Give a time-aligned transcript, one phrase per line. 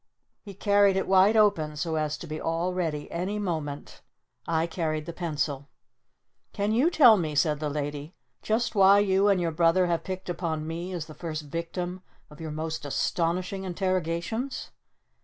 [0.41, 4.01] He carried it wide open so as to be all ready any moment.
[4.47, 5.67] I carried the pencil.
[6.53, 10.27] "Can you tell me," said the Lady, "just why you and your brother have picked
[10.27, 12.01] upon me as the first victim
[12.31, 14.71] of your most astonishing interrogations?"